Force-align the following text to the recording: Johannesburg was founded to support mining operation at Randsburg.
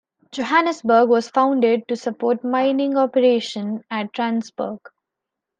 Johannesburg 0.31 1.09
was 1.09 1.29
founded 1.29 1.87
to 1.87 1.95
support 1.95 2.43
mining 2.43 2.97
operation 2.97 3.83
at 3.91 4.11
Randsburg. 4.13 4.79